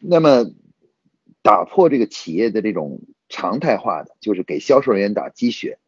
[0.01, 0.51] 那么
[1.43, 5.79] 打破这个企业的这种常态化的，就是给销售人员打鸡血，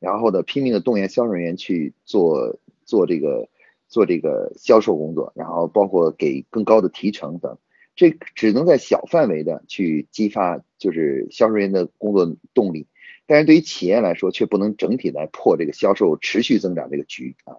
[0.00, 2.58] 然后呢拼命的动员销售人员去做。
[2.86, 3.48] 做这个
[3.88, 7.58] 做这个销售工作，然后包括给更高的提成等，
[7.94, 12.86] 这只能在小范围的去激发就是销售人员的工作动力，
[13.26, 17.58] 但是对于企业来说却不能整体来破这个销售持续增长这个局啊。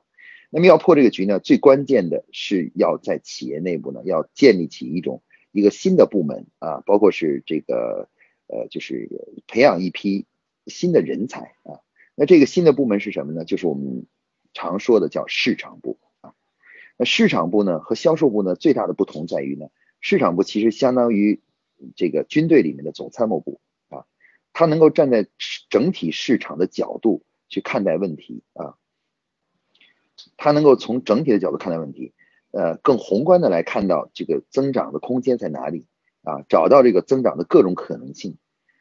[0.50, 5.22] 那么要破这个局呢，最关键的是要在企业内部呢要建立起一种
[5.52, 8.10] 一个新的部门啊，包括是这个
[8.48, 9.10] 呃就是
[9.48, 10.26] 培养一批
[10.66, 11.80] 新的人才啊。
[12.16, 13.46] 那这个新的部门是什么呢？
[13.46, 14.06] 就是我们。
[14.54, 16.34] 常说的叫市场部啊，
[16.98, 19.68] 那市场部呢和销售部呢最大的不同在于呢，
[20.00, 21.41] 市场部其实相当于
[21.95, 24.06] 这个军队里面的总参谋部啊，
[24.54, 25.28] 他能够站在
[25.70, 28.76] 整体市场的角度去看待问题啊，
[30.38, 32.14] 他能够从整体的角度看待问题，
[32.52, 35.86] 呃，更宏观的来看到这个增长的空间在哪里
[36.24, 38.38] 啊，找到这个增长的各种可能性。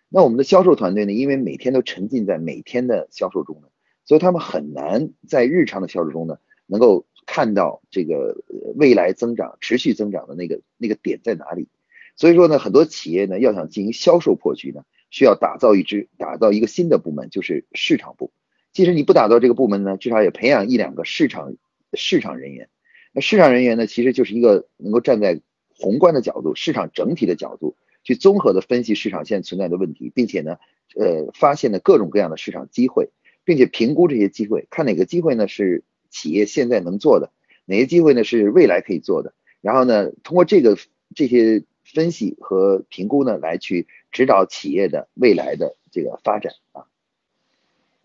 [0.09, 3.69] 那我们的销售团队呢，因为每天都沉浸在每天的销售中呢，
[4.07, 8.35] 所以他们很难在日常的销售中呢，能够看到这个
[8.75, 11.69] 未来增长、持续增长的那个那个点在哪里。
[12.15, 18.33] 所以说呢，很多企业呢要想进行销售破局呢，需要打造一支、打造一个新的部门，就是市场部。
[18.73, 21.57] 即使你不打造这个部门呢，至少也培养一两个市场
[21.93, 22.71] 市场人员。
[23.13, 25.41] 那市场人员呢，其实就是一个能够站在
[25.77, 27.77] 宏观的角度、市场整体的角度。
[28.05, 30.59] 去综合的分析市场现在存在的问题，并且呢，
[30.95, 33.11] 呃，发现的各种各样的市场机会，
[33.47, 37.31] 并且评估这些机会，看哪个机会呢是企业现在能做的，
[37.65, 39.33] 哪些机会呢是未来可以做的，
[39.63, 40.77] 然后呢，通过这个
[41.15, 46.85] 这些分析和评估呢，来去指导企业的未来的这个发展啊。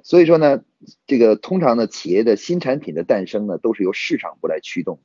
[0.04, 0.64] 所以说呢，
[1.08, 5.00] 这个通常呢，企业的新产品的诞生呢，都是由市场部来驱动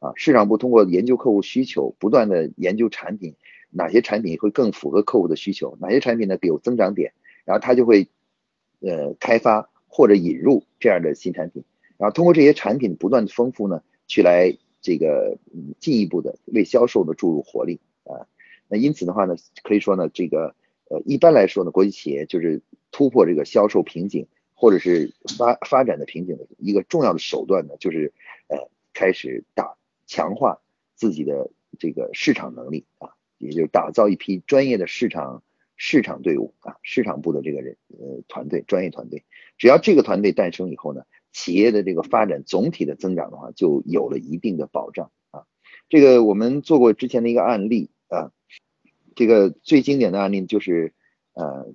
[0.00, 0.12] 的啊。
[0.14, 3.34] 市场部通过研究客户需求，不断的研究产品。
[3.74, 5.78] 哪些产品会更符合客户的需求？
[5.80, 7.14] 哪些产品呢有增长点？
[7.46, 8.06] 然后他就会
[8.80, 11.62] 呃开发或者引入这样的新产品，
[11.98, 15.36] 然后通过这些产品不断的丰富呢，去来这个
[15.78, 18.26] 进一步的为销售的注入活力啊。
[18.68, 20.54] 那因此的话呢，可以说呢，这个
[20.88, 28.14] 呃一般来说呢，国际企业就是突破这个销售瓶颈或者是发发展的瓶颈的一个重要的手段呢，就是
[28.48, 29.76] 呃开始打
[30.06, 30.58] 强化
[30.94, 33.10] 自己的这个市场能力啊。
[33.38, 35.42] 也就是打造一批专业的市场
[35.76, 39.24] 市场队伍啊，市场部的这个人呃团队专业团队，
[39.58, 41.02] 只要这个团队诞生以后呢，
[41.32, 45.44] 企业的这个发展总体的增长的话，就有了一定的保障啊。
[45.88, 48.30] 这个我们做过之前的一个案例啊，
[49.16, 50.92] 这个最经典的案例就是
[51.34, 51.72] 呃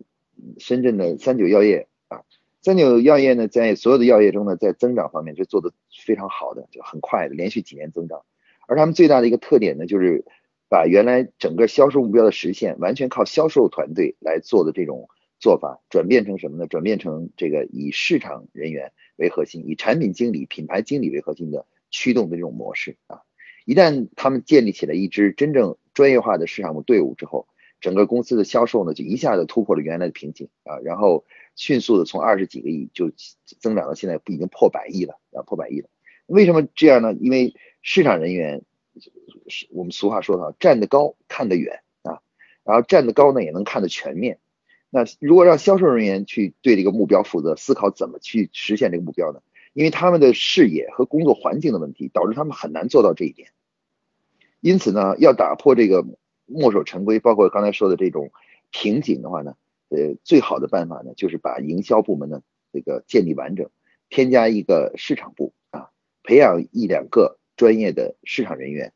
[0.57, 2.23] 深圳的三九药业啊，
[2.61, 5.73] 三九药业呢在所有的药业中呢，在增长方面是做的
[6.05, 8.23] 非常好的，就很快的连续几年增长，
[8.67, 10.23] 而他们最大的一个特点呢就是。
[10.69, 15.07] 把原来整个销售目标的实现完全靠销售团队来做的这种
[15.39, 16.67] 做法，转变成什么呢？
[16.67, 23.21] 转变成这个以市场人员为核心，以产品经理、品牌经理为核心的驱动的这种模式啊！
[23.65, 27.47] 一旦他们建立起来一支真正专业化的市场部队伍之后，
[27.79, 31.23] 整个公司的销售呢就一下子突破了原来的瓶颈啊，然后
[31.55, 33.11] 迅速的从二十几个亿就
[33.61, 35.87] 增长到现在已经破百亿了啊，破百亿了。
[36.25, 37.13] 为什么这样呢？
[37.13, 38.63] 因为市场人员。
[39.71, 42.19] 我们俗话说的站得高看得远啊，
[42.63, 44.39] 然后站得高呢也能看得全面。
[44.89, 49.41] 那如果让销售人员去对这个目标负责，思考怎么去实现这个目标呢？
[49.73, 53.49] 因为他们的视野和工作环境的问题，导致他们很难做到这一点。
[54.59, 56.05] 因此呢，要打破这个
[56.45, 58.31] 墨守成规，包括刚才说的这种
[58.71, 59.55] 瓶颈的话呢，
[59.89, 62.41] 呃，最好的办法呢，就是把营销部门呢
[62.73, 63.69] 这个建立完整，
[64.09, 65.89] 添加一个市场部啊，
[66.23, 67.37] 培养一两个。
[67.57, 68.93] 专业的市场人员，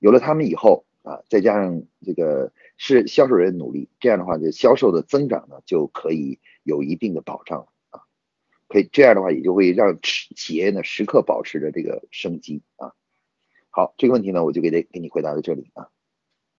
[0.00, 8.00] 有了他们以后啊，再加上这个是销售人努力，这样的话，就销售的增长呢就可以有一定的保障啊。
[8.66, 12.92] 可以这样的话，也就会让企企业呢时刻保持着这个生机啊。
[13.70, 15.88] 好，这个问题呢，我就给给给你回答到这里啊。